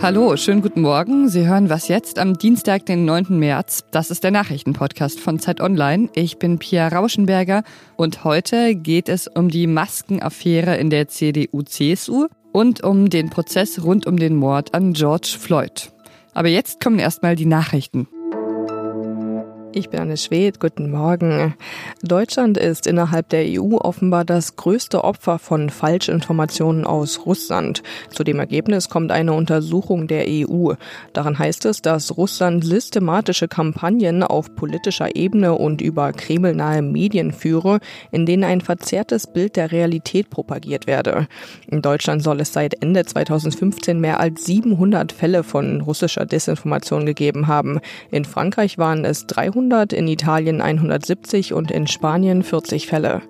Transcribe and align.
Hallo, 0.00 0.36
schönen 0.36 0.62
guten 0.62 0.82
Morgen. 0.82 1.28
Sie 1.28 1.48
hören 1.48 1.68
was 1.68 1.88
jetzt 1.88 2.20
am 2.20 2.38
Dienstag, 2.38 2.86
den 2.86 3.04
9. 3.04 3.38
März. 3.38 3.84
Das 3.90 4.12
ist 4.12 4.22
der 4.22 4.30
Nachrichtenpodcast 4.30 5.18
von 5.18 5.40
Zeit 5.40 5.60
Online. 5.60 6.08
Ich 6.14 6.38
bin 6.38 6.60
Pia 6.60 6.86
Rauschenberger 6.86 7.64
und 7.96 8.22
heute 8.22 8.76
geht 8.76 9.08
es 9.08 9.26
um 9.26 9.48
die 9.48 9.66
Maskenaffäre 9.66 10.76
in 10.76 10.90
der 10.90 11.08
CDU-CSU 11.08 12.28
und 12.52 12.84
um 12.84 13.10
den 13.10 13.28
Prozess 13.28 13.82
rund 13.82 14.06
um 14.06 14.18
den 14.18 14.36
Mord 14.36 14.74
an 14.74 14.92
George 14.92 15.36
Floyd. 15.40 15.92
Aber 16.34 16.48
jetzt 16.48 16.80
kommen 16.80 17.00
erstmal 17.00 17.34
die 17.34 17.46
Nachrichten. 17.46 18.06
Ich 19.74 19.88
bin 19.88 20.00
Anne 20.00 20.18
Schwed, 20.18 20.60
guten 20.60 20.90
Morgen. 20.90 21.54
Deutschland 22.02 22.58
ist 22.58 22.86
innerhalb 22.86 23.30
der 23.30 23.44
EU 23.46 23.78
offenbar 23.78 24.26
das 24.26 24.56
größte 24.56 25.02
Opfer 25.02 25.38
von 25.38 25.70
Falschinformationen 25.70 26.84
aus 26.84 27.24
Russland. 27.24 27.82
Zu 28.10 28.22
dem 28.22 28.38
Ergebnis 28.38 28.90
kommt 28.90 29.10
eine 29.10 29.32
Untersuchung 29.32 30.08
der 30.08 30.26
EU. 30.28 30.74
Daran 31.14 31.38
heißt 31.38 31.64
es, 31.64 31.80
dass 31.80 32.18
Russland 32.18 32.66
systematische 32.66 33.48
Kampagnen 33.48 34.22
auf 34.22 34.54
politischer 34.54 35.16
Ebene 35.16 35.54
und 35.54 35.80
über 35.80 36.12
kremlnahe 36.12 36.82
Medien 36.82 37.32
führe, 37.32 37.80
in 38.10 38.26
denen 38.26 38.44
ein 38.44 38.60
verzerrtes 38.60 39.26
Bild 39.26 39.56
der 39.56 39.72
Realität 39.72 40.28
propagiert 40.28 40.86
werde. 40.86 41.28
In 41.66 41.80
Deutschland 41.80 42.22
soll 42.22 42.42
es 42.42 42.52
seit 42.52 42.82
Ende 42.82 43.06
2015 43.06 43.98
mehr 43.98 44.20
als 44.20 44.44
700 44.44 45.12
Fälle 45.12 45.42
von 45.42 45.80
russischer 45.80 46.26
Desinformation 46.26 47.06
gegeben 47.06 47.46
haben. 47.46 47.80
In 48.10 48.26
Frankreich 48.26 48.76
waren 48.76 49.06
es 49.06 49.26
300 49.26 49.61
200, 49.62 49.92
in 49.92 50.08
Italien 50.08 50.60
170 50.60 51.52
und 51.52 51.70
in 51.70 51.86
Spanien 51.86 52.42
40 52.42 52.86
Fälle. 52.86 53.22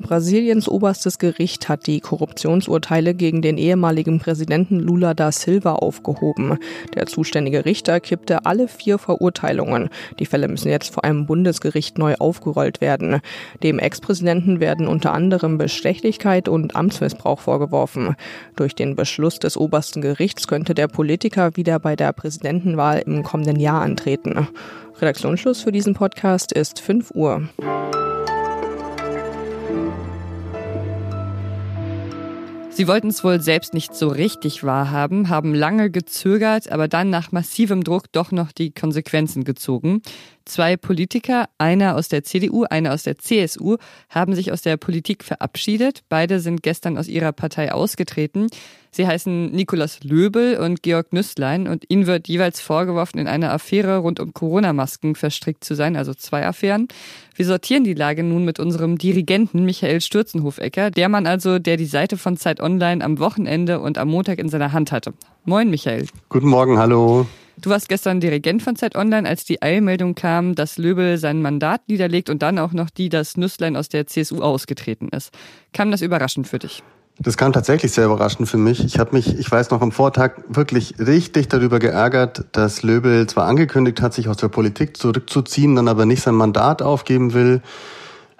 Brasiliens 0.00 0.68
oberstes 0.68 1.18
Gericht 1.18 1.68
hat 1.68 1.86
die 1.86 2.00
Korruptionsurteile 2.00 3.14
gegen 3.14 3.42
den 3.42 3.56
ehemaligen 3.56 4.18
Präsidenten 4.18 4.78
Lula 4.78 5.14
da 5.14 5.32
Silva 5.32 5.74
aufgehoben. 5.74 6.58
Der 6.94 7.06
zuständige 7.06 7.64
Richter 7.64 8.00
kippte 8.00 8.44
alle 8.44 8.68
vier 8.68 8.98
Verurteilungen. 8.98 9.88
Die 10.18 10.26
Fälle 10.26 10.48
müssen 10.48 10.68
jetzt 10.68 10.92
vor 10.92 11.04
einem 11.04 11.26
Bundesgericht 11.26 11.96
neu 11.96 12.16
aufgerollt 12.18 12.80
werden. 12.80 13.20
Dem 13.62 13.78
Ex-Präsidenten 13.78 14.60
werden 14.60 14.88
unter 14.88 15.12
anderem 15.12 15.58
Bestechlichkeit 15.58 16.48
und 16.48 16.76
Amtsmissbrauch 16.76 17.40
vorgeworfen. 17.40 18.16
Durch 18.56 18.74
den 18.74 18.96
Beschluss 18.96 19.38
des 19.38 19.56
obersten 19.56 20.02
Gerichts 20.02 20.46
könnte 20.46 20.74
der 20.74 20.88
Politiker 20.88 21.56
wieder 21.56 21.78
bei 21.78 21.96
der 21.96 22.12
Präsidentenwahl 22.12 23.02
im 23.06 23.22
kommenden 23.22 23.58
Jahr 23.58 23.82
antreten. 23.82 24.48
Redaktionsschluss 25.00 25.62
für 25.62 25.72
diesen 25.72 25.94
Podcast 25.94 26.52
ist 26.52 26.80
5 26.80 27.10
Uhr. 27.12 27.48
Sie 32.76 32.88
wollten 32.88 33.06
es 33.06 33.22
wohl 33.22 33.40
selbst 33.40 33.72
nicht 33.72 33.94
so 33.94 34.08
richtig 34.08 34.64
wahrhaben, 34.64 35.28
haben 35.28 35.54
lange 35.54 35.92
gezögert, 35.92 36.72
aber 36.72 36.88
dann 36.88 37.08
nach 37.08 37.30
massivem 37.30 37.84
Druck 37.84 38.10
doch 38.10 38.32
noch 38.32 38.50
die 38.50 38.72
Konsequenzen 38.72 39.44
gezogen. 39.44 40.02
Zwei 40.46 40.76
Politiker, 40.76 41.46
einer 41.56 41.96
aus 41.96 42.08
der 42.08 42.22
CDU, 42.22 42.64
einer 42.64 42.92
aus 42.92 43.02
der 43.02 43.16
CSU, 43.16 43.76
haben 44.10 44.34
sich 44.34 44.52
aus 44.52 44.60
der 44.60 44.76
Politik 44.76 45.24
verabschiedet. 45.24 46.02
Beide 46.10 46.38
sind 46.38 46.62
gestern 46.62 46.98
aus 46.98 47.08
ihrer 47.08 47.32
Partei 47.32 47.72
ausgetreten. 47.72 48.48
Sie 48.90 49.06
heißen 49.06 49.50
Nikolaus 49.52 50.04
Löbel 50.04 50.58
und 50.58 50.82
Georg 50.82 51.12
Nüßlein 51.12 51.66
und 51.66 51.84
ihnen 51.88 52.06
wird 52.06 52.28
jeweils 52.28 52.60
vorgeworfen, 52.60 53.18
in 53.18 53.26
einer 53.26 53.52
Affäre 53.52 53.96
rund 53.96 54.20
um 54.20 54.34
Corona-Masken 54.34 55.14
verstrickt 55.14 55.64
zu 55.64 55.74
sein, 55.74 55.96
also 55.96 56.12
zwei 56.14 56.46
Affären. 56.46 56.88
Wir 57.34 57.46
sortieren 57.46 57.82
die 57.82 57.94
Lage 57.94 58.22
nun 58.22 58.44
mit 58.44 58.60
unserem 58.60 58.98
Dirigenten 58.98 59.64
Michael 59.64 60.00
Stürzenhofecker, 60.00 60.90
der 60.90 61.08
Mann 61.08 61.26
also, 61.26 61.58
der 61.58 61.76
die 61.76 61.86
Seite 61.86 62.18
von 62.18 62.36
Zeit 62.36 62.60
Online 62.60 63.02
am 63.02 63.18
Wochenende 63.18 63.80
und 63.80 63.98
am 63.98 64.08
Montag 64.08 64.38
in 64.38 64.50
seiner 64.50 64.72
Hand 64.72 64.92
hatte. 64.92 65.14
Moin, 65.44 65.70
Michael. 65.70 66.06
Guten 66.28 66.48
Morgen, 66.48 66.78
hallo. 66.78 67.26
Du 67.60 67.70
warst 67.70 67.88
gestern 67.88 68.20
Dirigent 68.20 68.62
von 68.62 68.76
Zeit 68.76 68.96
Online, 68.96 69.28
als 69.28 69.44
die 69.44 69.62
Eilmeldung 69.62 70.14
kam, 70.14 70.54
dass 70.54 70.76
Löbel 70.76 71.18
sein 71.18 71.40
Mandat 71.40 71.88
niederlegt 71.88 72.28
und 72.28 72.42
dann 72.42 72.58
auch 72.58 72.72
noch 72.72 72.90
die, 72.90 73.08
dass 73.08 73.36
Nüsslein 73.36 73.76
aus 73.76 73.88
der 73.88 74.06
CSU 74.06 74.42
ausgetreten 74.42 75.08
ist. 75.08 75.30
Kam 75.72 75.90
das 75.90 76.02
überraschend 76.02 76.48
für 76.48 76.58
dich? 76.58 76.82
Das 77.20 77.36
kam 77.36 77.52
tatsächlich 77.52 77.92
sehr 77.92 78.06
überraschend 78.06 78.48
für 78.48 78.58
mich. 78.58 78.84
Ich 78.84 78.98
habe 78.98 79.12
mich, 79.12 79.38
ich 79.38 79.50
weiß 79.50 79.70
noch 79.70 79.80
am 79.82 79.92
Vortag 79.92 80.32
wirklich 80.48 80.94
richtig 80.98 81.48
darüber 81.48 81.78
geärgert, 81.78 82.44
dass 82.52 82.82
Löbel 82.82 83.28
zwar 83.28 83.46
angekündigt 83.46 84.02
hat, 84.02 84.14
sich 84.14 84.28
aus 84.28 84.36
der 84.36 84.48
Politik 84.48 84.96
zurückzuziehen, 84.96 85.76
dann 85.76 85.86
aber 85.86 86.06
nicht 86.06 86.22
sein 86.22 86.34
Mandat 86.34 86.82
aufgeben 86.82 87.32
will. 87.32 87.62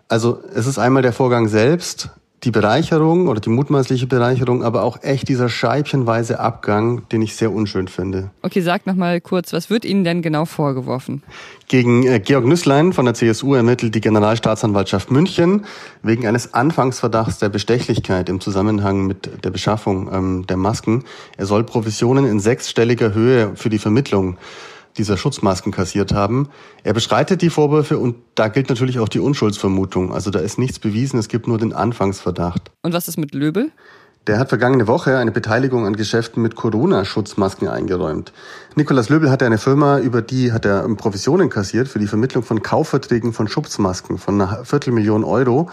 Also 0.09 0.41
es 0.55 0.67
ist 0.67 0.79
einmal 0.79 1.03
der 1.03 1.13
Vorgang 1.13 1.47
selbst, 1.47 2.11
die 2.45 2.51
Bereicherung 2.51 3.29
oder 3.29 3.41
die 3.41 3.51
mutmaßliche 3.51 4.07
Bereicherung, 4.07 4.63
aber 4.63 4.83
auch 4.83 5.03
echt 5.03 5.29
dieser 5.29 5.49
scheibchenweise 5.49 6.41
Abgang, 6.41 7.09
den 7.09 7.23
ich 7.23 7.37
sehr 7.37 7.53
unschön 7.53 7.89
finde. 7.89 8.31
Okay, 8.43 8.61
sag 8.61 8.87
noch 8.87 8.95
mal 8.95 9.21
kurz, 9.21 9.53
was 9.53 9.71
wird 9.71 9.85
Ihnen 9.85 10.05
denn 10.05 10.23
genau 10.23 10.45
vorgeworfen? 10.45 11.23
Gegen 11.69 12.07
äh, 12.07 12.21
Georg 12.21 12.45
Nüßlein 12.45 12.93
von 12.93 13.07
der 13.07 13.15
CSU 13.15 13.55
ermittelt 13.55 13.95
die 13.95 14.01
Generalstaatsanwaltschaft 14.01 15.11
München 15.11 15.65
wegen 16.03 16.27
eines 16.27 16.53
Anfangsverdachts 16.55 17.39
der 17.39 17.49
Bestechlichkeit 17.49 18.29
im 18.29 18.41
Zusammenhang 18.41 19.07
mit 19.07 19.45
der 19.45 19.51
Beschaffung 19.51 20.11
ähm, 20.13 20.47
der 20.47 20.57
Masken. 20.57 21.05
Er 21.37 21.47
soll 21.47 21.65
Provisionen 21.65 22.27
in 22.27 22.41
sechsstelliger 22.41 23.15
Höhe 23.15 23.53
für 23.55 23.71
die 23.71 23.79
Vermittlung 23.79 24.37
dieser 24.97 25.17
Schutzmasken 25.17 25.73
kassiert 25.73 26.13
haben. 26.13 26.49
Er 26.83 26.93
beschreitet 26.93 27.43
die 27.43 27.51
Vorwürfe 27.51 27.99
und 27.99 28.17
da 28.35 28.49
gilt 28.49 28.69
natürlich 28.69 28.99
auch 28.99 29.09
die 29.09 29.21
Unschuldsvermutung. 29.21 30.13
Also 30.13 30.31
da 30.31 30.39
ist 30.39 30.59
nichts 30.59 30.79
bewiesen, 30.79 31.19
es 31.19 31.29
gibt 31.29 31.47
nur 31.49 31.59
den 31.59 31.73
Anfangsverdacht. 31.73 32.71
Und 32.83 32.93
was 32.93 33.09
ist 33.09 33.17
mit 33.17 33.35
Löbel? 33.35 33.71
Der 34.27 34.39
hat 34.39 34.49
vergangene 34.49 34.87
Woche 34.87 35.19
eine 35.19 35.33
Beteiligung 35.33 35.85
an 35.85 35.97
Geschäften 35.97 36.43
mit 36.43 36.57
Corona-Schutzmasken 36.57 37.69
eingeräumt. 37.69 38.33
Nikolas 38.75 39.11
Löbel 39.11 39.31
hatte 39.31 39.45
eine 39.45 39.59
Firma, 39.59 39.99
über 39.99 40.23
die 40.23 40.51
hat 40.51 40.65
er 40.65 40.89
Provisionen 40.97 41.51
kassiert 41.51 41.89
für 41.89 41.99
die 41.99 42.07
Vermittlung 42.07 42.43
von 42.43 42.63
Kaufverträgen 42.63 43.35
von 43.35 43.49
Schutzmasken 43.49 44.17
von 44.17 44.41
einer 44.41 44.65
Viertelmillion 44.65 45.25
Euro. 45.25 45.69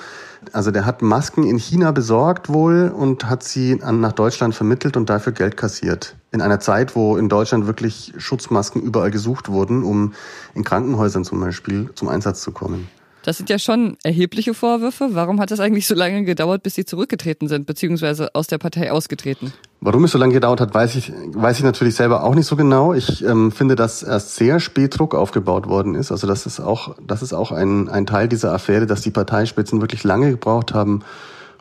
Also 0.52 0.72
der 0.72 0.86
hat 0.86 1.02
Masken 1.02 1.46
in 1.46 1.56
China 1.60 1.92
besorgt 1.92 2.50
wohl 2.50 2.92
und 2.94 3.30
hat 3.30 3.44
sie 3.44 3.76
nach 3.76 4.12
Deutschland 4.12 4.54
vermittelt 4.54 4.98
und 4.98 5.10
dafür 5.10 5.32
Geld 5.32 5.56
kassiert. 5.56 6.18
In 6.34 6.42
einer 6.42 6.60
Zeit, 6.60 6.94
wo 6.94 7.16
in 7.16 7.30
Deutschland 7.30 7.68
wirklich 7.68 8.14
Schutzmasken 8.18 8.82
überall 8.82 9.12
gesucht 9.12 9.48
wurden, 9.48 9.82
um 9.82 10.14
in 10.56 10.66
Krankenhäusern 10.66 11.24
zum 11.24 11.40
Beispiel 11.40 11.90
zum 11.96 12.10
Einsatz 12.10 12.42
zu 12.42 12.52
kommen. 12.52 12.90
Das 13.24 13.38
sind 13.38 13.50
ja 13.50 13.60
schon 13.60 13.98
erhebliche 14.04 14.54
Vorwürfe. 14.54 15.10
Warum 15.12 15.40
hat 15.40 15.52
das 15.52 15.60
eigentlich 15.60 15.86
so 15.86 15.94
lange 15.94 16.24
gedauert, 16.24 16.64
bis 16.64 16.74
Sie 16.76 16.86
zurückgetreten 16.86 17.48
sind, 17.48 17.68
beziehungsweise 17.68 18.34
aus 18.34 18.48
der 18.48 18.58
Partei 18.58 18.92
ausgetreten? 18.92 19.54
Warum 19.80 20.04
es 20.04 20.12
so 20.12 20.18
lange 20.18 20.34
gedauert 20.34 20.60
hat, 20.60 20.74
weiß 20.74 20.96
ich, 20.96 21.12
weiß 21.28 21.60
ich 21.60 21.64
natürlich 21.64 21.96
selber 21.96 22.24
auch 22.24 22.34
nicht 22.34 22.48
so 22.48 22.56
genau. 22.56 22.94
Ich 22.94 23.24
ähm, 23.24 23.52
finde, 23.52 23.76
dass 23.76 24.02
erst 24.02 24.36
sehr 24.36 24.60
spät 24.60 24.98
Druck 24.98 25.14
aufgebaut 25.14 25.68
worden 25.68 25.94
ist. 25.94 26.12
Also 26.12 26.26
das 26.26 26.46
ist 26.46 26.60
auch, 26.60 26.96
das 27.06 27.22
ist 27.22 27.34
auch 27.34 27.52
ein, 27.52 27.90
ein 27.90 28.08
Teil 28.08 28.28
dieser 28.28 28.54
Affäre, 28.54 28.88
dass 28.88 29.02
die 29.02 29.12
Parteispitzen 29.12 29.82
wirklich 29.82 30.04
lange 30.04 30.32
gebraucht 30.32 30.74
haben, 30.74 31.04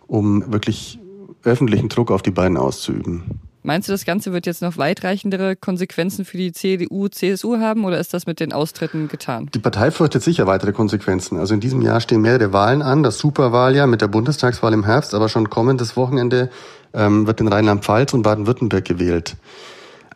um 0.06 0.50
wirklich 0.53 0.99
öffentlichen 1.44 1.88
Druck 1.88 2.10
auf 2.10 2.22
die 2.22 2.31
beiden 2.31 2.56
auszuüben. 2.56 3.41
Meinst 3.62 3.88
du, 3.88 3.93
das 3.93 4.06
Ganze 4.06 4.32
wird 4.32 4.47
jetzt 4.47 4.62
noch 4.62 4.78
weitreichendere 4.78 5.54
Konsequenzen 5.54 6.25
für 6.25 6.38
die 6.38 6.53
CDU, 6.53 7.09
CSU 7.09 7.59
haben 7.59 7.84
oder 7.84 8.00
ist 8.00 8.15
das 8.15 8.26
mit 8.26 8.41
den 8.41 8.54
Austritten 8.54 9.09
getan? 9.09 9.50
Die 9.53 9.59
Partei 9.59 9.91
fürchtet 9.91 10.22
sicher 10.22 10.47
weitere 10.47 10.72
Konsequenzen. 10.72 11.38
Also 11.38 11.53
in 11.53 11.60
diesem 11.60 11.82
Jahr 11.82 12.00
stehen 12.00 12.22
mehrere 12.22 12.54
Wahlen 12.54 12.81
an, 12.81 13.03
das 13.03 13.19
Superwahljahr 13.19 13.87
mit 13.87 14.00
der 14.00 14.09
Bundestagswahl 14.09 14.72
im 14.72 14.84
Herbst, 14.84 15.12
aber 15.12 15.28
schon 15.28 15.50
kommendes 15.50 15.94
Wochenende 15.94 16.49
ähm, 16.94 17.26
wird 17.26 17.41
in 17.43 17.49
Rheinland-Pfalz 17.49 18.15
und 18.15 18.22
Baden-Württemberg 18.22 18.84
gewählt. 18.84 19.37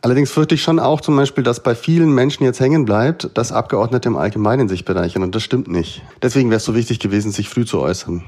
Allerdings 0.00 0.30
fürchte 0.30 0.54
ich 0.54 0.62
schon 0.62 0.78
auch 0.78 1.02
zum 1.02 1.16
Beispiel, 1.16 1.44
dass 1.44 1.62
bei 1.62 1.74
vielen 1.74 2.14
Menschen 2.14 2.44
jetzt 2.44 2.60
hängen 2.60 2.86
bleibt, 2.86 3.30
dass 3.36 3.52
Abgeordnete 3.52 4.08
im 4.08 4.16
Allgemeinen 4.16 4.68
sich 4.68 4.86
bereichern 4.86 5.22
und 5.22 5.34
das 5.34 5.42
stimmt 5.42 5.68
nicht. 5.68 6.02
Deswegen 6.22 6.50
wäre 6.50 6.58
es 6.58 6.64
so 6.64 6.74
wichtig 6.74 6.98
gewesen, 6.98 7.30
sich 7.30 7.48
früh 7.48 7.64
zu 7.66 7.80
äußern. 7.80 8.24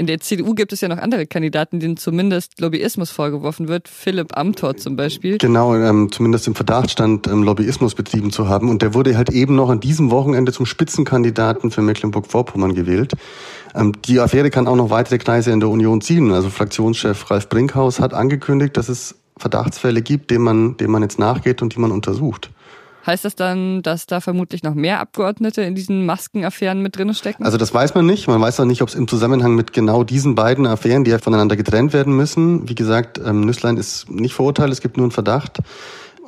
In 0.00 0.06
der 0.06 0.18
CDU 0.18 0.54
gibt 0.54 0.72
es 0.72 0.80
ja 0.80 0.88
noch 0.88 0.96
andere 0.96 1.26
Kandidaten, 1.26 1.78
denen 1.78 1.98
zumindest 1.98 2.58
Lobbyismus 2.58 3.10
vorgeworfen 3.10 3.68
wird. 3.68 3.86
Philipp 3.86 4.34
Amthor 4.34 4.78
zum 4.78 4.96
Beispiel. 4.96 5.36
Genau, 5.36 5.74
ähm, 5.76 6.10
zumindest 6.10 6.46
im 6.46 6.54
Verdacht 6.54 6.90
stand, 6.90 7.26
ähm, 7.26 7.42
Lobbyismus 7.42 7.94
betrieben 7.94 8.30
zu 8.30 8.48
haben. 8.48 8.70
Und 8.70 8.80
der 8.80 8.94
wurde 8.94 9.18
halt 9.18 9.28
eben 9.28 9.56
noch 9.56 9.68
an 9.68 9.78
diesem 9.78 10.10
Wochenende 10.10 10.52
zum 10.52 10.64
Spitzenkandidaten 10.64 11.70
für 11.70 11.82
Mecklenburg-Vorpommern 11.82 12.74
gewählt. 12.74 13.12
Ähm, 13.74 13.92
die 14.06 14.18
Affäre 14.20 14.48
kann 14.48 14.68
auch 14.68 14.76
noch 14.76 14.88
weitere 14.88 15.18
Kreise 15.18 15.50
in 15.50 15.60
der 15.60 15.68
Union 15.68 16.00
ziehen. 16.00 16.32
Also 16.32 16.48
Fraktionschef 16.48 17.30
Ralf 17.30 17.50
Brinkhaus 17.50 18.00
hat 18.00 18.14
angekündigt, 18.14 18.78
dass 18.78 18.88
es 18.88 19.16
Verdachtsfälle 19.36 20.00
gibt, 20.00 20.30
denen 20.30 20.44
man, 20.44 20.76
denen 20.78 20.92
man 20.92 21.02
jetzt 21.02 21.18
nachgeht 21.18 21.60
und 21.60 21.74
die 21.74 21.78
man 21.78 21.92
untersucht. 21.92 22.48
Heißt 23.06 23.24
das 23.24 23.34
dann, 23.34 23.82
dass 23.82 24.06
da 24.06 24.20
vermutlich 24.20 24.62
noch 24.62 24.74
mehr 24.74 25.00
Abgeordnete 25.00 25.62
in 25.62 25.74
diesen 25.74 26.06
Maskenaffären 26.06 26.82
mit 26.82 26.96
drin 26.96 27.12
stecken? 27.14 27.44
Also 27.44 27.56
das 27.56 27.72
weiß 27.72 27.94
man 27.94 28.06
nicht. 28.06 28.28
Man 28.28 28.40
weiß 28.40 28.60
auch 28.60 28.64
nicht, 28.64 28.82
ob 28.82 28.88
es 28.88 28.94
im 28.94 29.08
Zusammenhang 29.08 29.54
mit 29.54 29.72
genau 29.72 30.04
diesen 30.04 30.34
beiden 30.34 30.66
Affären, 30.66 31.04
die 31.04 31.10
ja 31.10 31.18
voneinander 31.18 31.56
getrennt 31.56 31.92
werden 31.92 32.16
müssen. 32.16 32.68
Wie 32.68 32.74
gesagt, 32.74 33.18
ähm, 33.24 33.42
Nüsslein 33.42 33.76
ist 33.76 34.10
nicht 34.10 34.34
verurteilt, 34.34 34.72
es 34.72 34.80
gibt 34.80 34.96
nur 34.96 35.04
einen 35.04 35.12
Verdacht. 35.12 35.58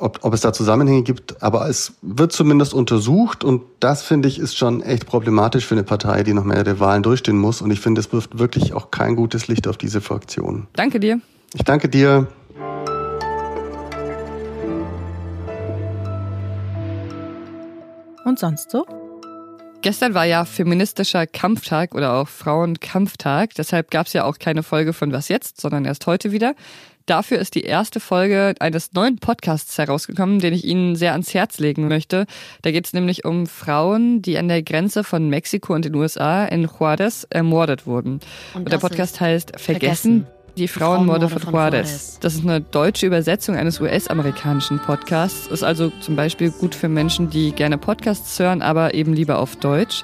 ob, 0.03 0.19
ob 0.23 0.33
es 0.33 0.41
da 0.41 0.51
Zusammenhänge 0.51 1.03
gibt, 1.03 1.41
aber 1.41 1.69
es 1.69 1.93
wird 2.01 2.33
zumindest 2.33 2.73
untersucht 2.73 3.43
und 3.43 3.61
das 3.79 4.01
finde 4.01 4.27
ich 4.27 4.37
ist 4.37 4.57
schon 4.57 4.81
echt 4.81 5.05
problematisch 5.05 5.65
für 5.65 5.75
eine 5.75 5.83
Partei, 5.83 6.23
die 6.23 6.33
noch 6.33 6.43
mehrere 6.43 6.79
Wahlen 6.79 7.03
durchstehen 7.03 7.37
muss 7.37 7.61
und 7.61 7.71
ich 7.71 7.79
finde, 7.79 8.01
es 8.01 8.11
wirft 8.11 8.37
wirklich 8.37 8.73
auch 8.73 8.91
kein 8.91 9.15
gutes 9.15 9.47
Licht 9.47 9.67
auf 9.67 9.77
diese 9.77 10.01
Fraktion. 10.01 10.67
Danke 10.73 10.99
dir. 10.99 11.21
Ich 11.53 11.63
danke 11.63 11.87
dir. 11.87 12.27
Und 18.33 18.39
sonst 18.39 18.71
so? 18.71 18.83
Gestern 19.83 20.15
war 20.15 20.25
ja 20.25 20.43
feministischer 20.43 21.27
Kampftag 21.27 21.93
oder 21.93 22.13
auch 22.13 22.27
Frauenkampftag. 22.27 23.53
Deshalb 23.53 23.91
gab 23.91 24.07
es 24.07 24.13
ja 24.13 24.23
auch 24.23 24.39
keine 24.39 24.63
Folge 24.63 24.91
von 24.91 25.11
Was 25.11 25.27
jetzt, 25.27 25.61
sondern 25.61 25.85
erst 25.85 26.07
heute 26.07 26.31
wieder. 26.31 26.55
Dafür 27.05 27.37
ist 27.37 27.53
die 27.53 27.61
erste 27.61 27.99
Folge 27.99 28.55
eines 28.59 28.93
neuen 28.93 29.19
Podcasts 29.19 29.77
herausgekommen, 29.77 30.39
den 30.39 30.51
ich 30.51 30.65
Ihnen 30.65 30.95
sehr 30.95 31.11
ans 31.11 31.35
Herz 31.35 31.59
legen 31.59 31.87
möchte. 31.87 32.25
Da 32.63 32.71
geht 32.71 32.87
es 32.87 32.93
nämlich 32.93 33.23
um 33.23 33.45
Frauen, 33.45 34.23
die 34.23 34.39
an 34.39 34.47
der 34.47 34.63
Grenze 34.63 35.03
von 35.03 35.29
Mexiko 35.29 35.75
und 35.75 35.85
den 35.85 35.93
USA 35.93 36.45
in 36.45 36.63
Juarez 36.63 37.27
ermordet 37.29 37.85
wurden. 37.85 38.13
Und, 38.55 38.63
und 38.63 38.71
der 38.71 38.79
Podcast 38.79 39.21
heißt 39.21 39.59
Vergessen. 39.59 40.25
Vergessen. 40.25 40.42
Die 40.57 40.67
Frauenmorde 40.67 41.29
von 41.29 41.41
Juarez. 41.51 42.19
Das 42.21 42.35
ist 42.35 42.43
eine 42.43 42.61
deutsche 42.61 43.07
Übersetzung 43.07 43.55
eines 43.55 43.79
US-amerikanischen 43.79 44.79
Podcasts. 44.79 45.47
Ist 45.47 45.63
also 45.63 45.91
zum 45.99 46.15
Beispiel 46.15 46.51
gut 46.51 46.75
für 46.75 46.89
Menschen, 46.89 47.29
die 47.29 47.51
gerne 47.51 47.77
Podcasts 47.77 48.37
hören, 48.39 48.61
aber 48.61 48.93
eben 48.93 49.13
lieber 49.13 49.39
auf 49.39 49.55
Deutsch. 49.55 50.03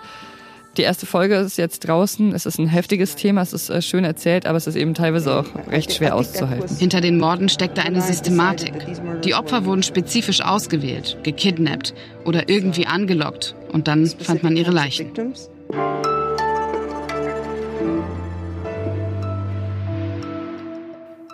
Die 0.77 0.83
erste 0.83 1.05
Folge 1.05 1.35
ist 1.35 1.57
jetzt 1.57 1.87
draußen. 1.87 2.33
Es 2.33 2.45
ist 2.45 2.57
ein 2.57 2.67
heftiges 2.67 3.15
Thema, 3.15 3.41
es 3.41 3.53
ist 3.53 3.69
äh, 3.69 3.81
schön 3.81 4.05
erzählt, 4.05 4.45
aber 4.45 4.57
es 4.57 4.65
ist 4.65 4.75
eben 4.75 4.93
teilweise 4.93 5.39
auch 5.39 5.45
recht 5.67 5.93
schwer 5.93 6.15
auszuhalten. 6.15 6.77
Hinter 6.77 7.01
den 7.01 7.17
Morden 7.17 7.49
steckte 7.49 7.81
eine 7.81 8.01
Systematik. 8.01 8.73
Die 9.23 9.35
Opfer 9.35 9.65
wurden 9.65 9.83
spezifisch 9.83 10.41
ausgewählt, 10.41 11.17
gekidnappt 11.23 11.93
oder 12.23 12.49
irgendwie 12.49 12.87
angelockt 12.87 13.55
und 13.71 13.87
dann 13.87 14.07
fand 14.07 14.43
man 14.43 14.55
ihre 14.55 14.71
Leichen. 14.71 15.11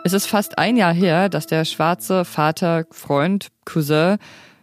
Es 0.05 0.13
ist 0.13 0.27
fast 0.27 0.59
ein 0.59 0.77
Jahr 0.77 0.93
her, 0.93 1.29
dass 1.29 1.47
der 1.47 1.65
schwarze 1.65 2.25
Vater, 2.25 2.85
Freund, 2.91 3.47
Cousin 3.65 4.17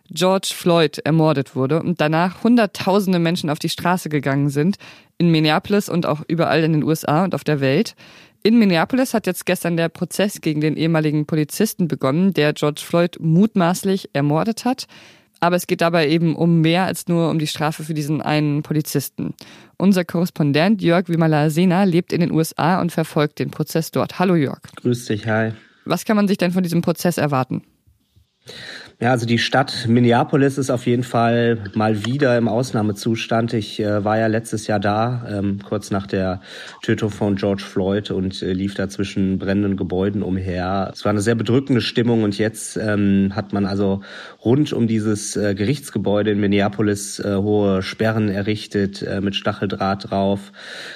George 0.08 0.52
Floyd 0.54 0.98
ermordet 0.98 1.56
wurde 1.56 1.82
und 1.82 2.00
danach 2.00 2.44
Hunderttausende 2.44 3.18
Menschen 3.18 3.50
auf 3.50 3.58
die 3.58 3.68
Straße 3.68 4.08
gegangen 4.08 4.50
sind, 4.50 4.76
in 5.18 5.32
Minneapolis 5.32 5.88
und 5.88 6.06
auch 6.06 6.22
überall 6.28 6.62
in 6.62 6.72
den 6.72 6.84
USA 6.84 7.24
und 7.24 7.34
auf 7.34 7.42
der 7.42 7.58
Welt. 7.58 7.96
In 8.44 8.56
Minneapolis 8.56 9.14
hat 9.14 9.26
jetzt 9.26 9.44
gestern 9.44 9.76
der 9.76 9.88
Prozess 9.88 10.40
gegen 10.42 10.60
den 10.60 10.76
ehemaligen 10.76 11.26
Polizisten 11.26 11.88
begonnen, 11.88 12.32
der 12.32 12.52
George 12.52 12.82
Floyd 12.84 13.16
mutmaßlich 13.18 14.10
ermordet 14.12 14.64
hat. 14.64 14.86
Aber 15.42 15.56
es 15.56 15.66
geht 15.66 15.80
dabei 15.80 16.08
eben 16.08 16.36
um 16.36 16.60
mehr 16.60 16.84
als 16.84 17.08
nur 17.08 17.28
um 17.28 17.40
die 17.40 17.48
Strafe 17.48 17.82
für 17.82 17.94
diesen 17.94 18.22
einen 18.22 18.62
Polizisten. 18.62 19.34
Unser 19.76 20.04
Korrespondent 20.04 20.80
Jörg 20.80 21.08
Wimala-Sena 21.08 21.82
lebt 21.82 22.12
in 22.12 22.20
den 22.20 22.30
USA 22.30 22.80
und 22.80 22.92
verfolgt 22.92 23.40
den 23.40 23.50
Prozess 23.50 23.90
dort. 23.90 24.20
Hallo 24.20 24.36
Jörg. 24.36 24.60
Grüß 24.76 25.06
dich, 25.06 25.26
hi. 25.26 25.50
Was 25.84 26.04
kann 26.04 26.14
man 26.14 26.28
sich 26.28 26.38
denn 26.38 26.52
von 26.52 26.62
diesem 26.62 26.80
Prozess 26.80 27.18
erwarten? 27.18 27.62
Ja, 29.02 29.10
also 29.10 29.26
die 29.26 29.38
Stadt 29.38 29.86
Minneapolis 29.88 30.58
ist 30.58 30.70
auf 30.70 30.86
jeden 30.86 31.02
Fall 31.02 31.58
mal 31.74 32.06
wieder 32.06 32.38
im 32.38 32.46
Ausnahmezustand. 32.46 33.52
Ich 33.52 33.80
äh, 33.80 34.04
war 34.04 34.16
ja 34.16 34.28
letztes 34.28 34.68
Jahr 34.68 34.78
da, 34.78 35.26
ähm, 35.28 35.58
kurz 35.58 35.90
nach 35.90 36.06
der 36.06 36.40
Tötung 36.82 37.10
von 37.10 37.34
George 37.34 37.64
Floyd 37.64 38.12
und 38.12 38.40
äh, 38.42 38.52
lief 38.52 38.74
da 38.74 38.88
zwischen 38.88 39.40
brennenden 39.40 39.76
Gebäuden 39.76 40.22
umher. 40.22 40.92
Es 40.92 41.04
war 41.04 41.10
eine 41.10 41.20
sehr 41.20 41.34
bedrückende 41.34 41.80
Stimmung 41.80 42.22
und 42.22 42.38
jetzt 42.38 42.76
ähm, 42.76 43.32
hat 43.34 43.52
man 43.52 43.66
also 43.66 44.02
rund 44.44 44.72
um 44.72 44.86
dieses 44.86 45.34
äh, 45.34 45.56
Gerichtsgebäude 45.56 46.30
in 46.30 46.38
Minneapolis 46.38 47.18
äh, 47.18 47.34
hohe 47.34 47.82
Sperren 47.82 48.28
errichtet 48.28 49.02
äh, 49.02 49.20
mit 49.20 49.34
Stacheldraht 49.34 50.12
drauf, 50.12 50.52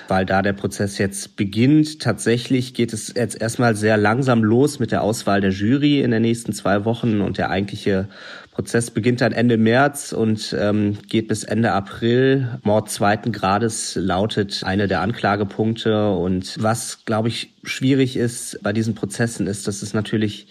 weil 0.06 0.25
da 0.25 0.43
der 0.43 0.52
Prozess 0.52 0.99
jetzt 0.99 1.35
beginnt. 1.35 1.99
Tatsächlich 2.02 2.73
geht 2.73 2.93
es 2.93 3.12
jetzt 3.17 3.41
erstmal 3.41 3.75
sehr 3.75 3.97
langsam 3.97 4.44
los 4.44 4.79
mit 4.79 4.93
der 4.93 5.02
Auswahl 5.02 5.41
der 5.41 5.50
Jury 5.50 6.02
in 6.02 6.12
den 6.12 6.23
nächsten 6.23 6.52
zwei 6.52 6.85
Wochen 6.85 7.20
und 7.20 7.38
der 7.38 7.50
eigentliche 7.50 7.95
Prozess 8.52 8.90
beginnt 8.90 9.20
dann 9.20 9.32
Ende 9.32 9.58
März 9.58 10.12
und 10.12 10.56
ähm, 10.58 10.98
geht 11.08 11.28
bis 11.28 11.44
Ende 11.44 11.72
April. 11.72 12.58
Mord 12.62 12.90
zweiten 12.90 13.32
Grades 13.32 13.96
lautet 13.96 14.62
eine 14.64 14.88
der 14.88 15.02
Anklagepunkte. 15.02 16.10
Und 16.10 16.56
was, 16.62 17.04
glaube 17.04 17.28
ich, 17.28 17.52
schwierig 17.64 18.16
ist 18.16 18.58
bei 18.62 18.72
diesen 18.72 18.94
Prozessen, 18.94 19.46
ist, 19.46 19.66
dass 19.69 19.82
es 19.82 19.93
natürlich 19.93 20.48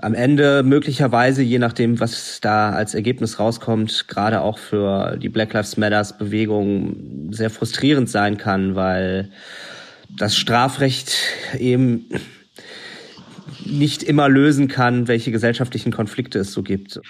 am 0.00 0.14
Ende 0.14 0.62
möglicherweise, 0.62 1.42
je 1.42 1.58
nachdem, 1.58 1.98
was 1.98 2.40
da 2.40 2.70
als 2.70 2.94
Ergebnis 2.94 3.40
rauskommt, 3.40 4.06
gerade 4.06 4.40
auch 4.40 4.58
für 4.58 5.16
die 5.16 5.28
Black 5.28 5.52
Lives 5.52 5.76
Matters 5.76 6.16
Bewegung 6.16 7.32
sehr 7.32 7.50
frustrierend 7.50 8.08
sein 8.08 8.36
kann, 8.36 8.76
weil 8.76 9.30
das 10.16 10.36
Strafrecht 10.36 11.16
eben 11.58 12.06
nicht 13.68 14.02
immer 14.02 14.28
lösen 14.28 14.68
kann, 14.68 15.08
welche 15.08 15.30
gesellschaftlichen 15.30 15.92
Konflikte 15.92 16.38
es 16.38 16.52
so 16.52 16.62
gibt. 16.62 17.00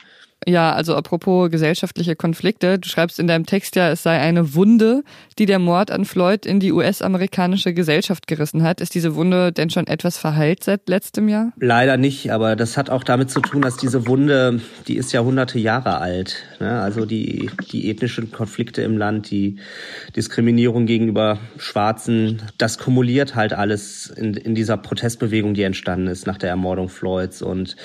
Ja, 0.46 0.72
also 0.72 0.94
apropos 0.94 1.50
gesellschaftliche 1.50 2.14
Konflikte, 2.14 2.78
du 2.78 2.88
schreibst 2.88 3.18
in 3.18 3.26
deinem 3.26 3.44
Text 3.44 3.74
ja, 3.76 3.90
es 3.90 4.04
sei 4.04 4.18
eine 4.18 4.54
Wunde, 4.54 5.02
die 5.38 5.46
der 5.46 5.58
Mord 5.58 5.90
an 5.90 6.04
Floyd 6.04 6.46
in 6.46 6.60
die 6.60 6.72
US-amerikanische 6.72 7.74
Gesellschaft 7.74 8.26
gerissen 8.28 8.62
hat. 8.62 8.80
Ist 8.80 8.94
diese 8.94 9.16
Wunde 9.16 9.52
denn 9.52 9.68
schon 9.68 9.88
etwas 9.88 10.16
verheilt 10.16 10.62
seit 10.62 10.88
letztem 10.88 11.28
Jahr? 11.28 11.52
Leider 11.58 11.96
nicht, 11.96 12.30
aber 12.30 12.54
das 12.54 12.76
hat 12.76 12.88
auch 12.88 13.02
damit 13.02 13.30
zu 13.30 13.40
tun, 13.40 13.62
dass 13.62 13.76
diese 13.76 14.06
Wunde, 14.06 14.60
die 14.86 14.96
ist 14.96 15.12
ja 15.12 15.20
hunderte 15.20 15.58
Jahre 15.58 15.98
alt. 15.98 16.44
Ne? 16.60 16.80
Also 16.80 17.04
die, 17.04 17.50
die 17.72 17.90
ethnischen 17.90 18.30
Konflikte 18.30 18.82
im 18.82 18.96
Land, 18.96 19.30
die 19.30 19.56
Diskriminierung 20.14 20.86
gegenüber 20.86 21.38
Schwarzen, 21.58 22.42
das 22.58 22.78
kumuliert 22.78 23.34
halt 23.34 23.52
alles 23.52 24.06
in, 24.06 24.34
in 24.34 24.54
dieser 24.54 24.76
Protestbewegung, 24.76 25.54
die 25.54 25.62
entstanden 25.62 26.06
ist 26.06 26.26
nach 26.26 26.38
der 26.38 26.50
Ermordung 26.50 26.88
Floyds. 26.88 27.42
Und 27.42 27.76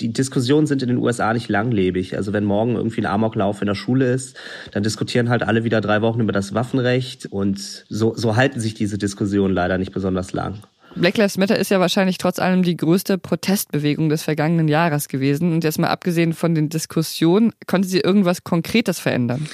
die 0.00 0.12
Diskussionen 0.12 0.66
sind 0.66 0.82
in 0.82 0.88
den 0.88 0.98
USA 0.98 1.32
nicht 1.32 1.48
langlebig 1.48 2.01
schwierig. 2.02 2.16
Also 2.16 2.32
wenn 2.32 2.44
morgen 2.44 2.76
irgendwie 2.76 3.00
ein 3.00 3.06
Amoklauf 3.06 3.60
in 3.60 3.66
der 3.66 3.74
Schule 3.74 4.12
ist, 4.12 4.36
dann 4.72 4.82
diskutieren 4.82 5.28
halt 5.28 5.42
alle 5.42 5.64
wieder 5.64 5.80
drei 5.80 6.02
Wochen 6.02 6.20
über 6.20 6.32
das 6.32 6.54
Waffenrecht 6.54 7.26
und 7.26 7.58
so, 7.88 8.14
so 8.16 8.36
halten 8.36 8.60
sich 8.60 8.74
diese 8.74 8.98
Diskussionen 8.98 9.54
leider 9.54 9.78
nicht 9.78 9.92
besonders 9.92 10.32
lang. 10.32 10.58
Black 10.94 11.16
Lives 11.16 11.38
Matter 11.38 11.58
ist 11.58 11.70
ja 11.70 11.80
wahrscheinlich 11.80 12.18
trotz 12.18 12.38
allem 12.38 12.62
die 12.62 12.76
größte 12.76 13.16
Protestbewegung 13.16 14.10
des 14.10 14.22
vergangenen 14.22 14.68
Jahres 14.68 15.08
gewesen. 15.08 15.52
Und 15.52 15.64
jetzt 15.64 15.78
mal 15.78 15.88
abgesehen 15.88 16.34
von 16.34 16.54
den 16.54 16.68
Diskussionen, 16.68 17.52
konnte 17.66 17.88
sie 17.88 18.00
irgendwas 18.00 18.44
Konkretes 18.44 18.98
verändern? 18.98 19.48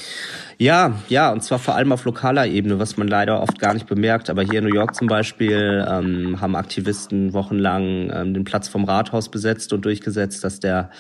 Ja, 0.59 0.95
ja, 1.09 1.31
und 1.31 1.45
zwar 1.45 1.61
vor 1.61 1.77
allem 1.77 1.93
auf 1.93 2.05
lokaler 2.05 2.49
Ebene, 2.49 2.81
was 2.81 2.97
man 2.97 3.07
leider 3.07 3.41
oft 3.41 3.61
gar 3.61 3.73
nicht 3.73 3.87
bemerkt. 3.87 4.31
Aber 4.31 4.43
hier 4.43 4.59
in 4.59 4.65
New 4.65 4.75
York 4.75 4.97
zum 4.97 5.07
Beispiel 5.07 5.87
ähm, 5.89 6.41
haben 6.41 6.57
Aktivisten 6.57 7.33
wochenlang 7.33 8.11
ähm, 8.13 8.35
den 8.35 8.43
Platz 8.43 8.67
vom 8.67 8.83
Rathaus 8.83 9.29
besetzt 9.31 9.73
und 9.73 9.85
durchgesetzt, 9.85 10.43
dass 10.43 10.59
der 10.59 10.91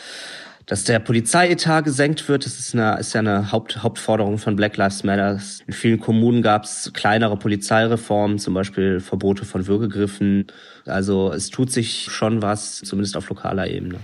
dass 0.68 0.84
der 0.84 0.98
Polizeietat 0.98 1.84
gesenkt 1.84 2.28
wird. 2.28 2.44
Das 2.44 2.58
ist, 2.58 2.74
eine, 2.74 2.98
ist 2.98 3.14
ja 3.14 3.20
eine 3.20 3.50
Haupt, 3.50 3.82
Hauptforderung 3.82 4.36
von 4.36 4.54
Black 4.54 4.76
Lives 4.76 5.02
Matter. 5.02 5.40
In 5.66 5.72
vielen 5.72 5.98
Kommunen 5.98 6.42
gab 6.42 6.64
es 6.64 6.92
kleinere 6.92 7.38
Polizeireformen, 7.38 8.38
zum 8.38 8.52
Beispiel 8.52 9.00
Verbote 9.00 9.46
von 9.46 9.66
Würgegriffen. 9.66 10.46
Also 10.84 11.32
es 11.32 11.48
tut 11.48 11.72
sich 11.72 12.08
schon 12.10 12.42
was, 12.42 12.76
zumindest 12.76 13.16
auf 13.16 13.28
lokaler 13.30 13.66
Ebene. 13.66 13.98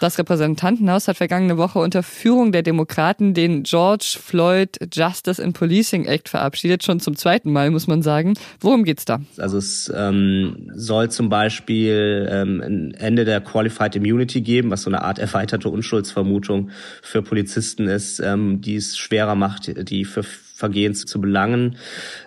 Das 0.00 0.18
Repräsentantenhaus 0.18 1.08
hat 1.08 1.18
vergangene 1.18 1.58
Woche 1.58 1.78
unter 1.78 2.02
Führung 2.02 2.52
der 2.52 2.62
Demokraten 2.62 3.34
den 3.34 3.64
George 3.64 4.16
Floyd 4.18 4.78
Justice 4.90 5.44
and 5.44 5.52
Policing 5.52 6.06
Act 6.06 6.30
verabschiedet, 6.30 6.82
schon 6.82 7.00
zum 7.00 7.16
zweiten 7.16 7.52
Mal, 7.52 7.70
muss 7.70 7.86
man 7.86 8.00
sagen. 8.00 8.32
Worum 8.60 8.84
geht's 8.84 9.04
da? 9.04 9.20
Also 9.36 9.58
es 9.58 9.92
ähm, 9.94 10.70
soll 10.74 11.10
zum 11.10 11.28
Beispiel 11.28 12.26
ähm, 12.32 12.62
ein 12.62 12.94
Ende 12.94 13.26
der 13.26 13.42
Qualified 13.42 13.94
Immunity 13.94 14.40
geben, 14.40 14.70
was 14.70 14.84
so 14.84 14.90
eine 14.90 15.02
Art 15.02 15.18
erweiterte 15.18 15.68
Unschuldsvermutung 15.68 16.70
für 17.02 17.20
Polizisten 17.20 17.86
ist, 17.86 18.20
ähm, 18.20 18.62
die 18.62 18.76
es 18.76 18.96
schwerer 18.96 19.34
macht, 19.34 19.90
die 19.90 20.06
für 20.06 20.22
Vergehens 20.60 21.06
zu 21.06 21.20
belangen. 21.20 21.76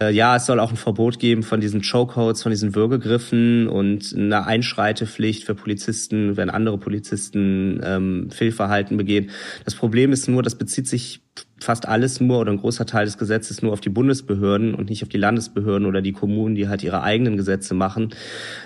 Äh, 0.02 0.13
ja, 0.13 0.36
es 0.36 0.46
soll 0.46 0.60
auch 0.60 0.72
ein 0.72 0.78
Verbot 0.78 1.20
geben 1.20 1.44
von 1.44 1.62
diesen 1.62 1.82
Chokeholds, 1.82 2.44
von 2.44 2.50
diesen 2.50 2.75
Würgegriffen 2.75 3.70
und 3.70 4.13
eine 4.13 4.46
Einschreitepflicht 4.46 5.46
für 5.46 5.56
Polizisten, 5.56 6.36
wenn 6.36 6.50
andere 6.50 6.78
Polizisten 6.78 7.80
ähm, 7.84 8.30
Fehlverhalten 8.32 8.98
begehen. 8.98 9.30
Das 9.63 9.75
Problem 9.75 10.12
ist 10.12 10.28
nur, 10.28 10.44
das 10.44 10.56
bezieht 10.56 10.88
sich 10.88 11.22
fast 11.63 11.88
alles 11.88 12.20
nur 12.20 12.39
oder 12.39 12.51
ein 12.51 12.58
großer 12.58 12.86
Teil 12.86 13.05
des 13.05 13.17
Gesetzes 13.17 13.62
nur 13.62 13.74
auf 13.74 13.82
die 13.82 13.89
Bundesbehörden 13.89 14.75
und 14.75 14.89
nicht 14.89 15.03
auf 15.03 15.10
die 15.10 15.17
Landesbehörden 15.17 15.88
oder 15.88 16.01
die 16.01 16.12
Kommunen, 16.12 16.55
die 16.55 16.67
halt 16.67 16.84
ihre 16.84 17.01
eigenen 17.01 17.38
Gesetze 17.38 17.74
machen. 17.74 18.10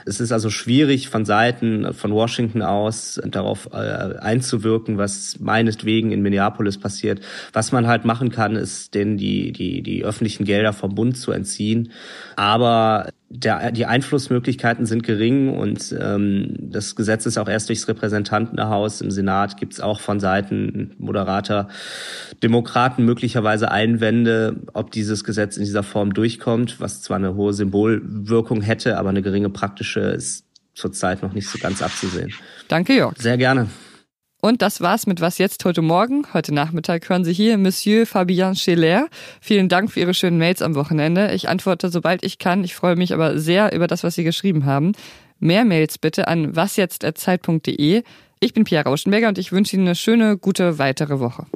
Es 0.06 0.20
ist 0.20 0.32
also 0.32 0.50
schwierig 0.50 1.10
von 1.10 1.26
Seiten 1.26 1.94
von 1.94 2.12
Washington 2.12 2.62
aus 2.62 3.22
darauf 3.26 3.70
äh, 3.72 3.78
einzuwirken, 3.78 4.98
was 4.98 5.40
meinetwegen 5.40 6.12
in 6.12 6.22
Minneapolis 6.22 6.78
passiert. 6.78 7.22
Was 7.54 7.72
man 7.72 7.88
halt 7.88 8.06
machen 8.06 8.30
kann, 8.30 8.56
ist 8.56 8.96
denen 8.96 9.18
die, 9.18 9.52
die, 9.52 9.82
die 9.82 10.04
öffentlichen 10.04 10.46
Gelder 10.46 10.74
vom 10.74 10.96
Bund 10.96 11.18
zu 11.18 11.32
entziehen. 11.32 11.92
Aber 12.36 13.10
der, 13.30 13.72
die 13.72 13.86
Einflussmöglichkeiten 13.86 14.86
sind 14.86 15.04
gering 15.04 15.50
und 15.50 15.94
ähm, 16.00 16.56
das 16.60 16.96
Gesetz 16.96 17.26
ist 17.26 17.38
auch 17.38 17.50
erst 17.50 17.68
durchs 17.68 17.88
Repräsentantenhaus. 17.88 19.02
Im 19.02 19.12
Senat 19.12 19.58
gibt 19.58 19.74
es 19.74 19.82
auch 19.82 20.00
von 20.00 20.20
Seiten 20.20 20.96
moderater 20.98 21.68
Demokraten 22.42 23.04
möglicherweise 23.04 23.70
Einwände, 23.70 24.56
ob 24.74 24.92
dieses 24.92 25.26
Gesetz 25.26 25.58
in 25.58 25.66
dieser 25.66 25.84
Form 25.84 26.14
durchkommt, 26.14 26.80
was 26.80 27.02
zwar 27.02 27.18
eine 27.18 27.36
hohe 27.36 27.54
Symbolwirkung 27.54 28.62
hätte, 28.62 28.98
aber 28.98 29.10
eine 29.10 29.22
geringe 29.22 29.50
praktische 29.50 30.00
ist 30.00 30.46
zurzeit 30.74 31.22
noch 31.22 31.34
nicht 31.34 31.50
so 31.50 31.58
ganz 31.58 31.82
abzusehen. 31.82 32.34
Danke, 32.70 32.96
Jörg. 32.96 33.18
Sehr 33.18 33.38
gerne. 33.38 33.68
Und 34.40 34.62
das 34.62 34.82
war's 34.82 35.08
mit 35.08 35.20
Was 35.20 35.40
jetzt 35.40 35.66
heute 35.66 35.82
Morgen. 35.82 36.26
Heute 36.34 36.54
Nachmittag 36.54 37.10
hören 37.10 37.26
Sie 37.26 37.34
hier 37.34 37.58
Monsieur 37.58 38.06
Fabien 38.06 38.56
Scheller. 38.56 39.08
Vielen 39.42 39.68
Dank 39.68 39.92
für 39.92 40.00
Ihre 40.00 40.14
schönen 40.14 40.38
Mails 40.38 40.62
am 40.62 40.76
Wochenende. 40.76 41.34
Ich 41.34 41.50
antworte, 41.50 41.90
sobald 41.90 42.24
ich 42.24 42.38
kann. 42.38 42.64
Ich 42.64 42.76
freue 42.76 42.96
mich 42.96 43.14
aber 43.14 43.40
sehr 43.40 43.74
über 43.74 43.88
das, 43.88 44.04
was 44.04 44.16
Sie 44.16 44.24
geschrieben 44.24 44.66
haben. 44.66 44.92
Mehr 45.40 45.66
Mails 45.66 45.98
bitte 45.98 46.28
an 46.28 46.56
wasjetzt.zeit.de. 46.56 48.04
Ich 48.40 48.54
bin 48.54 48.64
Pia 48.64 48.82
Rauschenberger 48.82 49.28
und 49.28 49.40
ich 49.40 49.52
wünsche 49.52 49.76
Ihnen 49.76 49.88
eine 49.88 49.96
schöne, 49.96 50.38
gute 50.38 50.78
weitere 50.78 51.20
Woche. 51.20 51.48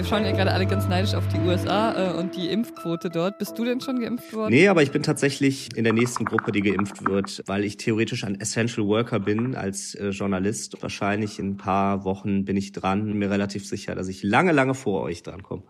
Wir 0.00 0.06
schauen 0.06 0.24
ja 0.24 0.32
gerade 0.32 0.52
alle 0.52 0.64
ganz 0.64 0.88
neidisch 0.88 1.12
auf 1.12 1.28
die 1.28 1.38
USA 1.40 2.12
äh, 2.12 2.14
und 2.14 2.34
die 2.34 2.48
Impfquote 2.48 3.10
dort. 3.10 3.36
Bist 3.36 3.58
du 3.58 3.66
denn 3.66 3.82
schon 3.82 4.00
geimpft 4.00 4.32
worden? 4.32 4.50
Nee, 4.50 4.66
aber 4.68 4.82
ich 4.82 4.92
bin 4.92 5.02
tatsächlich 5.02 5.76
in 5.76 5.84
der 5.84 5.92
nächsten 5.92 6.24
Gruppe, 6.24 6.52
die 6.52 6.62
geimpft 6.62 7.06
wird, 7.06 7.42
weil 7.44 7.64
ich 7.64 7.76
theoretisch 7.76 8.24
ein 8.24 8.40
Essential 8.40 8.86
Worker 8.86 9.20
bin 9.20 9.54
als 9.54 9.94
äh, 9.94 10.08
Journalist. 10.08 10.82
Wahrscheinlich 10.82 11.38
in 11.38 11.48
ein 11.48 11.56
paar 11.58 12.06
Wochen 12.06 12.46
bin 12.46 12.56
ich 12.56 12.72
dran. 12.72 13.12
Mir 13.12 13.30
relativ 13.30 13.66
sicher, 13.66 13.94
dass 13.94 14.08
ich 14.08 14.22
lange, 14.22 14.52
lange 14.52 14.72
vor 14.72 15.02
euch 15.02 15.22
drankomme. 15.22 15.64